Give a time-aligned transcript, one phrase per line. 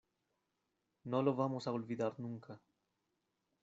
[1.03, 2.59] no lo vamos a olvidar nunca.